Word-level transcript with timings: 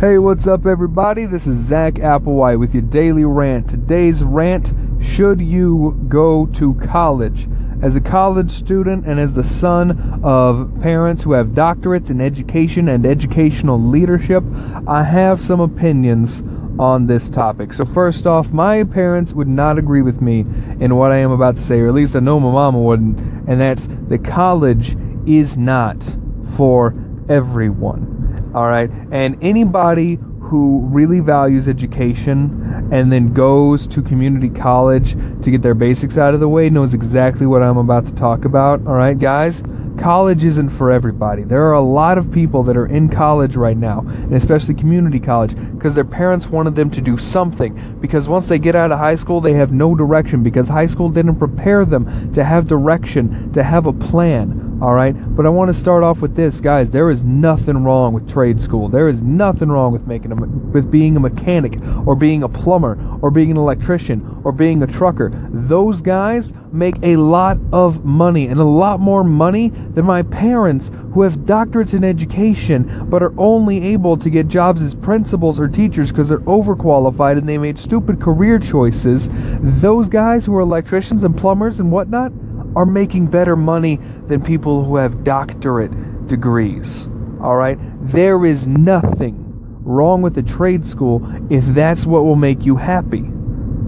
Hey, 0.00 0.16
what's 0.16 0.46
up, 0.46 0.64
everybody? 0.64 1.26
This 1.26 1.46
is 1.46 1.66
Zach 1.66 1.96
Applewhite 1.96 2.58
with 2.58 2.72
your 2.72 2.84
daily 2.84 3.26
rant. 3.26 3.68
Today's 3.68 4.22
rant 4.22 4.72
Should 5.04 5.42
you 5.42 6.02
go 6.08 6.46
to 6.58 6.72
college? 6.90 7.46
As 7.82 7.94
a 7.96 8.00
college 8.00 8.50
student 8.50 9.04
and 9.04 9.20
as 9.20 9.34
the 9.34 9.44
son 9.44 10.22
of 10.24 10.72
parents 10.80 11.22
who 11.22 11.32
have 11.32 11.48
doctorates 11.48 12.08
in 12.08 12.22
education 12.22 12.88
and 12.88 13.04
educational 13.04 13.78
leadership, 13.78 14.42
I 14.86 15.02
have 15.02 15.38
some 15.38 15.60
opinions 15.60 16.42
on 16.78 17.06
this 17.06 17.28
topic. 17.28 17.74
So, 17.74 17.84
first 17.84 18.26
off, 18.26 18.48
my 18.48 18.84
parents 18.84 19.34
would 19.34 19.48
not 19.48 19.76
agree 19.76 20.00
with 20.00 20.22
me 20.22 20.46
in 20.80 20.96
what 20.96 21.12
I 21.12 21.20
am 21.20 21.30
about 21.30 21.56
to 21.56 21.62
say, 21.62 21.78
or 21.78 21.88
at 21.88 21.94
least 21.94 22.16
I 22.16 22.20
know 22.20 22.40
my 22.40 22.50
mama 22.50 22.78
wouldn't, 22.80 23.18
and 23.46 23.60
that's 23.60 23.86
that 24.08 24.24
college 24.24 24.96
is 25.26 25.58
not 25.58 25.98
for 26.56 26.94
everyone. 27.28 28.19
All 28.54 28.66
right. 28.66 28.90
And 29.12 29.38
anybody 29.42 30.18
who 30.40 30.80
really 30.90 31.20
values 31.20 31.68
education 31.68 32.88
and 32.92 33.12
then 33.12 33.32
goes 33.32 33.86
to 33.86 34.02
community 34.02 34.48
college 34.48 35.12
to 35.44 35.50
get 35.50 35.62
their 35.62 35.74
basics 35.74 36.16
out 36.16 36.34
of 36.34 36.40
the 36.40 36.48
way 36.48 36.68
knows 36.68 36.92
exactly 36.92 37.46
what 37.46 37.62
I'm 37.62 37.78
about 37.78 38.06
to 38.06 38.12
talk 38.12 38.44
about. 38.44 38.84
All 38.86 38.94
right, 38.94 39.16
guys? 39.16 39.62
College 40.00 40.44
isn't 40.44 40.70
for 40.70 40.90
everybody. 40.90 41.44
There 41.44 41.64
are 41.66 41.74
a 41.74 41.82
lot 41.82 42.18
of 42.18 42.32
people 42.32 42.64
that 42.64 42.76
are 42.76 42.86
in 42.86 43.10
college 43.10 43.54
right 43.54 43.76
now, 43.76 44.00
and 44.00 44.34
especially 44.34 44.74
community 44.74 45.20
college, 45.20 45.54
because 45.74 45.94
their 45.94 46.04
parents 46.04 46.46
wanted 46.46 46.74
them 46.74 46.90
to 46.92 47.00
do 47.00 47.18
something. 47.18 47.98
Because 48.00 48.26
once 48.26 48.48
they 48.48 48.58
get 48.58 48.74
out 48.74 48.90
of 48.90 48.98
high 48.98 49.16
school, 49.16 49.40
they 49.40 49.52
have 49.52 49.72
no 49.72 49.94
direction, 49.94 50.42
because 50.42 50.68
high 50.68 50.86
school 50.86 51.10
didn't 51.10 51.36
prepare 51.36 51.84
them 51.84 52.32
to 52.32 52.42
have 52.42 52.66
direction, 52.66 53.52
to 53.52 53.62
have 53.62 53.86
a 53.86 53.92
plan. 53.92 54.59
All 54.80 54.94
right, 54.94 55.12
but 55.36 55.44
I 55.44 55.50
want 55.50 55.70
to 55.70 55.78
start 55.78 56.02
off 56.02 56.20
with 56.22 56.34
this, 56.34 56.58
guys. 56.58 56.88
There 56.88 57.10
is 57.10 57.22
nothing 57.22 57.84
wrong 57.84 58.14
with 58.14 58.30
trade 58.30 58.62
school. 58.62 58.88
There 58.88 59.10
is 59.10 59.20
nothing 59.20 59.68
wrong 59.68 59.92
with 59.92 60.06
making 60.06 60.32
a, 60.32 60.36
with 60.36 60.90
being 60.90 61.18
a 61.18 61.20
mechanic 61.20 61.78
or 62.06 62.16
being 62.16 62.44
a 62.44 62.48
plumber 62.48 62.98
or 63.20 63.30
being 63.30 63.50
an 63.50 63.58
electrician 63.58 64.40
or 64.42 64.52
being 64.52 64.82
a 64.82 64.86
trucker. 64.86 65.32
Those 65.52 66.00
guys 66.00 66.54
make 66.72 66.94
a 67.02 67.16
lot 67.16 67.58
of 67.74 68.06
money 68.06 68.46
and 68.46 68.58
a 68.58 68.64
lot 68.64 69.00
more 69.00 69.22
money 69.22 69.68
than 69.68 70.06
my 70.06 70.22
parents 70.22 70.90
who 71.12 71.22
have 71.22 71.34
doctorates 71.40 71.92
in 71.92 72.02
education 72.02 73.06
but 73.10 73.22
are 73.22 73.38
only 73.38 73.84
able 73.92 74.16
to 74.16 74.30
get 74.30 74.48
jobs 74.48 74.80
as 74.80 74.94
principals 74.94 75.60
or 75.60 75.68
teachers 75.68 76.08
because 76.08 76.26
they're 76.26 76.38
overqualified 76.40 77.36
and 77.36 77.46
they 77.46 77.58
made 77.58 77.78
stupid 77.78 78.18
career 78.18 78.58
choices. 78.58 79.28
Those 79.82 80.08
guys 80.08 80.46
who 80.46 80.56
are 80.56 80.60
electricians 80.60 81.22
and 81.22 81.36
plumbers 81.36 81.80
and 81.80 81.92
whatnot 81.92 82.32
are 82.76 82.86
making 82.86 83.26
better 83.26 83.56
money 83.56 83.98
than 84.28 84.42
people 84.42 84.84
who 84.84 84.96
have 84.96 85.24
doctorate 85.24 86.28
degrees. 86.28 87.08
All 87.42 87.56
right? 87.56 87.78
There 88.12 88.44
is 88.44 88.66
nothing 88.66 89.46
wrong 89.82 90.22
with 90.22 90.34
the 90.34 90.42
trade 90.42 90.86
school 90.86 91.26
if 91.50 91.64
that's 91.74 92.04
what 92.04 92.24
will 92.24 92.36
make 92.36 92.64
you 92.64 92.76
happy. 92.76 93.24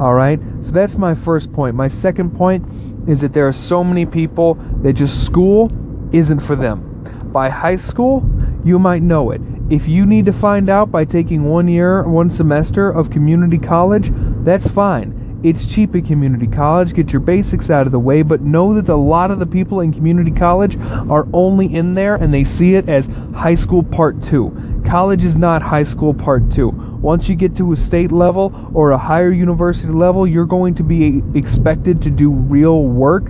All 0.00 0.14
right? 0.14 0.40
So 0.64 0.70
that's 0.70 0.96
my 0.96 1.14
first 1.14 1.52
point. 1.52 1.76
My 1.76 1.88
second 1.88 2.36
point 2.36 3.08
is 3.08 3.20
that 3.20 3.32
there 3.32 3.46
are 3.46 3.52
so 3.52 3.84
many 3.84 4.06
people 4.06 4.54
that 4.82 4.94
just 4.94 5.24
school 5.24 5.70
isn't 6.12 6.40
for 6.40 6.56
them. 6.56 7.30
By 7.32 7.48
high 7.48 7.76
school, 7.76 8.28
you 8.64 8.78
might 8.78 9.02
know 9.02 9.30
it. 9.30 9.40
If 9.70 9.88
you 9.88 10.06
need 10.06 10.26
to 10.26 10.32
find 10.32 10.68
out 10.68 10.90
by 10.90 11.04
taking 11.04 11.44
one 11.44 11.68
year, 11.68 12.06
one 12.06 12.30
semester 12.30 12.90
of 12.90 13.10
community 13.10 13.58
college, 13.58 14.10
that's 14.44 14.66
fine 14.68 15.21
it's 15.42 15.66
cheap 15.66 15.94
at 15.94 16.06
community 16.06 16.46
college. 16.46 16.94
Get 16.94 17.10
your 17.10 17.20
basics 17.20 17.70
out 17.70 17.86
of 17.86 17.92
the 17.92 17.98
way, 17.98 18.22
but 18.22 18.42
know 18.42 18.74
that 18.74 18.88
a 18.88 18.96
lot 18.96 19.30
of 19.30 19.38
the 19.38 19.46
people 19.46 19.80
in 19.80 19.92
community 19.92 20.30
college 20.30 20.76
are 20.78 21.26
only 21.32 21.74
in 21.74 21.94
there 21.94 22.14
and 22.14 22.32
they 22.32 22.44
see 22.44 22.74
it 22.74 22.88
as 22.88 23.06
high 23.34 23.56
school 23.56 23.82
part 23.82 24.22
two. 24.22 24.52
College 24.86 25.24
is 25.24 25.36
not 25.36 25.62
high 25.62 25.84
school 25.84 26.14
part 26.14 26.50
two. 26.52 26.68
Once 27.00 27.28
you 27.28 27.34
get 27.34 27.56
to 27.56 27.72
a 27.72 27.76
state 27.76 28.12
level 28.12 28.70
or 28.74 28.92
a 28.92 28.98
higher 28.98 29.32
university 29.32 29.88
level, 29.88 30.26
you're 30.26 30.44
going 30.44 30.74
to 30.76 30.84
be 30.84 31.22
expected 31.34 32.00
to 32.02 32.10
do 32.10 32.30
real 32.30 32.84
work 32.84 33.24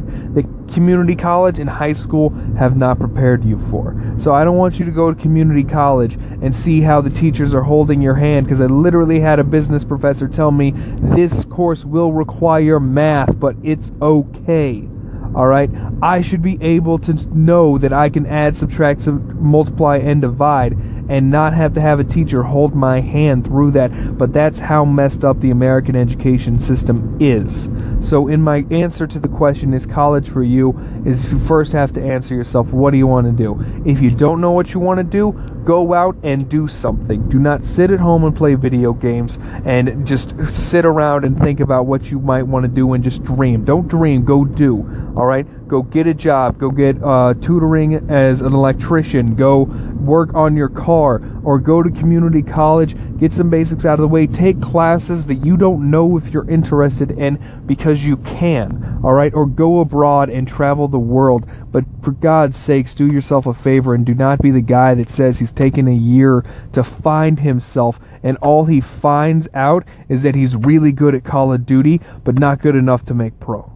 community 0.73 1.15
college 1.15 1.59
and 1.59 1.69
high 1.69 1.93
school 1.93 2.31
have 2.59 2.77
not 2.77 2.99
prepared 2.99 3.45
you 3.45 3.65
for. 3.71 3.95
So 4.21 4.35
I 4.35 4.45
don't 4.45 4.57
want 4.57 4.79
you 4.79 4.85
to 4.85 4.91
go 4.91 5.13
to 5.13 5.21
community 5.21 5.65
college 5.65 6.15
and 6.15 6.55
see 6.55 6.81
how 6.81 7.01
the 7.01 7.11
teachers 7.11 7.55
are 7.55 7.63
holding 7.63 8.01
your 8.01 8.15
hand 8.15 8.47
because 8.47 8.61
I 8.61 8.67
literally 8.67 9.21
had 9.21 9.39
a 9.39 9.45
business 9.45 9.85
professor 9.85 10.29
tell 10.29 10.51
me 10.51 10.73
this 11.15 11.45
course 11.47 11.85
will 11.85 12.13
require 12.13 12.81
math, 12.81 13.39
but 13.39 13.57
it's 13.63 13.91
okay. 14.01 14.89
All 15.35 15.47
right, 15.47 15.71
I 16.03 16.21
should 16.21 16.43
be 16.43 16.59
able 16.61 16.99
to 17.01 17.15
know 17.35 17.79
that 17.79 17.93
I 17.93 18.11
can 18.11 18.27
add, 18.27 18.57
subtract, 18.57 19.07
multiply, 19.07 19.97
and 19.97 20.21
divide 20.21 20.77
and 21.09 21.31
not 21.31 21.55
have 21.55 21.75
to 21.75 21.81
have 21.81 22.01
a 22.01 22.05
teacher 22.05 22.43
hold 22.43 22.75
my 22.75 23.01
hand 23.01 23.45
through 23.45 23.73
that. 23.73 24.17
But 24.19 24.33
that's 24.33 24.59
how 24.59 24.85
messed 24.85 25.25
up 25.25 25.41
the 25.41 25.51
American 25.51 25.97
education 25.97 26.59
system 26.59 27.17
is. 27.21 27.69
So, 28.05 28.29
in 28.29 28.43
my 28.43 28.67
answer 28.71 29.07
to 29.07 29.19
the 29.19 29.29
question, 29.29 29.73
is 29.73 29.87
college 29.87 30.29
for 30.29 30.43
you? 30.43 30.79
Is 31.07 31.25
you 31.31 31.39
first 31.39 31.73
have 31.73 31.93
to 31.95 32.03
answer 32.03 32.35
yourself, 32.35 32.69
what 32.69 32.91
do 32.91 32.99
you 32.99 33.07
want 33.07 33.27
to 33.27 33.33
do? 33.33 33.65
If 33.87 34.01
you 34.03 34.11
don't 34.11 34.41
know 34.41 34.51
what 34.51 34.75
you 34.75 34.81
want 34.81 34.99
to 34.99 35.05
do, 35.05 35.33
go 35.65 35.95
out 35.95 36.17
and 36.23 36.49
do 36.49 36.69
something. 36.69 37.29
Do 37.29 37.39
not 37.39 37.65
sit 37.65 37.91
at 37.91 38.01
home 38.01 38.25
and 38.25 38.37
play 38.37 38.55
video 38.55 38.93
games 38.93 39.39
and 39.65 40.07
just 40.07 40.35
sit 40.53 40.85
around 40.85 41.25
and 41.25 41.39
think 41.39 41.61
about 41.61 41.87
what 41.87 42.05
you 42.05 42.19
might 42.19 42.43
want 42.43 42.65
to 42.65 42.69
do 42.69 42.93
and 42.93 43.03
just 43.05 43.23
dream. 43.25 43.65
Don't 43.65 43.89
dream, 43.89 44.25
go 44.25 44.45
do. 44.45 44.79
All 45.17 45.27
right? 45.27 45.47
Go 45.69 45.83
get 45.83 46.07
a 46.07 46.15
job. 46.15 46.59
Go 46.59 46.71
get 46.71 47.03
uh, 47.03 47.35
tutoring 47.41 48.11
as 48.11 48.41
an 48.41 48.53
electrician. 48.53 49.35
Go 49.35 49.65
work 50.03 50.35
on 50.35 50.57
your 50.57 50.69
car 50.69 51.23
or 51.45 51.59
go 51.59 51.83
to 51.83 51.91
community 51.91 52.43
college, 52.43 52.97
get 53.19 53.33
some 53.33 53.51
basics 53.51 53.85
out 53.85 53.95
of 53.95 54.01
the 54.01 54.09
way, 54.09 54.27
take 54.27 54.61
classes 54.61 55.25
that 55.27 55.45
you 55.45 55.57
don't 55.57 55.91
know 55.91 56.17
if 56.17 56.27
you're 56.29 56.49
interested 56.51 57.11
in 57.13 57.63
because 57.67 58.01
you 58.01 58.17
can, 58.19 58.92
all 59.03 59.13
right? 59.13 59.33
Or 59.35 59.47
go 59.47 59.81
abroad 59.81 60.31
and 60.31 60.47
travel 60.47 60.89
the 60.89 60.99
world. 60.99 61.49
But 61.71 61.85
for 62.03 62.13
God's 62.13 62.57
sakes, 62.57 62.95
do 62.95 63.07
yourself 63.07 63.47
a 63.47 63.55
favor 63.55 63.95
and 63.95 64.07
do 64.07 64.15
not 64.15 64.41
be 64.41 64.51
the 64.51 64.61
guy 64.61 64.95
that 64.95 65.11
says 65.11 65.39
he's 65.39 65.53
taken 65.53 65.89
a 65.89 65.95
year 65.95 66.45
to 66.73 66.85
find 66.85 67.41
himself 67.41 67.99
and 68.23 68.37
all 68.39 68.67
he 68.67 68.81
finds 68.81 69.49
out 69.55 69.85
is 70.09 70.23
that 70.23 70.35
he's 70.35 70.55
really 70.55 70.93
good 70.93 71.15
at 71.15 71.25
Call 71.25 71.53
of 71.53 71.67
Duty 71.67 72.01
but 72.25 72.39
not 72.39 72.63
good 72.63 72.77
enough 72.77 73.05
to 73.07 73.15
make 73.15 73.39
pro. 73.41 73.71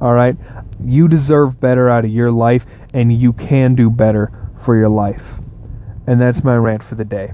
All 0.00 0.12
right? 0.12 0.36
You 0.84 1.08
deserve 1.08 1.60
better 1.60 1.90
out 1.90 2.04
of 2.04 2.10
your 2.10 2.30
life 2.30 2.64
and 2.92 3.12
you 3.12 3.32
can 3.32 3.74
do 3.74 3.90
better 3.90 4.50
for 4.64 4.76
your 4.76 4.88
life. 4.88 5.22
And 6.06 6.20
that's 6.20 6.44
my 6.44 6.54
rant 6.54 6.84
for 6.84 6.94
the 6.94 7.04
day. 7.04 7.32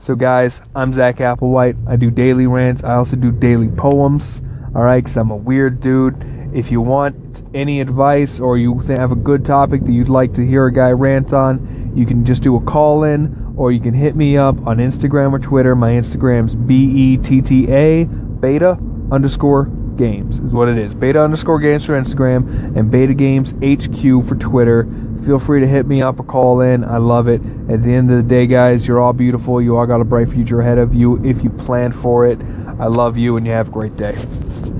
So, 0.00 0.14
guys, 0.14 0.60
I'm 0.74 0.94
Zach 0.94 1.16
Applewhite. 1.16 1.88
I 1.88 1.96
do 1.96 2.10
daily 2.10 2.46
rants. 2.46 2.84
I 2.84 2.94
also 2.94 3.16
do 3.16 3.32
daily 3.32 3.68
poems. 3.68 4.40
All 4.74 4.82
right, 4.82 5.02
because 5.02 5.16
I'm 5.16 5.30
a 5.30 5.36
weird 5.36 5.80
dude. 5.80 6.35
If 6.56 6.70
you 6.70 6.80
want 6.80 7.42
any 7.54 7.82
advice 7.82 8.40
or 8.40 8.56
you 8.56 8.78
have 8.96 9.12
a 9.12 9.14
good 9.14 9.44
topic 9.44 9.84
that 9.84 9.92
you'd 9.92 10.08
like 10.08 10.32
to 10.36 10.40
hear 10.40 10.64
a 10.64 10.72
guy 10.72 10.90
rant 10.90 11.34
on, 11.34 11.92
you 11.94 12.06
can 12.06 12.24
just 12.24 12.42
do 12.42 12.56
a 12.56 12.60
call 12.62 13.04
in 13.04 13.52
or 13.58 13.72
you 13.72 13.80
can 13.80 13.92
hit 13.92 14.16
me 14.16 14.38
up 14.38 14.56
on 14.66 14.78
Instagram 14.78 15.32
or 15.32 15.38
Twitter. 15.38 15.76
My 15.76 15.90
Instagram's 15.90 16.54
B 16.54 16.74
E 16.74 17.16
T 17.18 17.42
T 17.42 17.70
A 17.70 18.04
beta 18.04 18.78
underscore 19.12 19.66
games 19.98 20.38
is 20.38 20.50
what 20.50 20.68
it 20.68 20.78
is. 20.78 20.94
Beta 20.94 21.20
underscore 21.20 21.60
games 21.60 21.84
for 21.84 21.92
Instagram 21.92 22.74
and 22.74 22.90
beta 22.90 23.12
games 23.12 23.50
HQ 23.62 24.26
for 24.26 24.34
Twitter 24.36 24.84
feel 25.26 25.38
free 25.38 25.60
to 25.60 25.66
hit 25.66 25.86
me 25.86 26.00
up 26.00 26.18
or 26.18 26.24
call 26.24 26.62
in. 26.62 26.84
I 26.84 26.96
love 26.96 27.28
it. 27.28 27.42
At 27.68 27.82
the 27.82 27.92
end 27.92 28.10
of 28.10 28.16
the 28.16 28.22
day, 28.22 28.46
guys, 28.46 28.86
you're 28.86 29.00
all 29.00 29.12
beautiful. 29.12 29.60
You 29.60 29.76
all 29.76 29.86
got 29.86 30.00
a 30.00 30.04
bright 30.04 30.30
future 30.30 30.62
ahead 30.62 30.78
of 30.78 30.94
you 30.94 31.22
if 31.22 31.44
you 31.44 31.50
plan 31.50 31.92
for 32.00 32.26
it. 32.26 32.38
I 32.80 32.86
love 32.86 33.18
you 33.18 33.36
and 33.36 33.44
you 33.44 33.52
have 33.52 33.68
a 33.68 33.72
great 33.72 33.96
day. 33.96 34.16